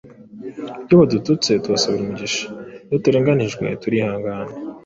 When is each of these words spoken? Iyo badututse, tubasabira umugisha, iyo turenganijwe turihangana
Iyo 0.83 0.93
badututse, 1.01 1.49
tubasabira 1.63 2.03
umugisha, 2.05 2.43
iyo 2.87 2.97
turenganijwe 3.03 3.65
turihangana 3.81 4.53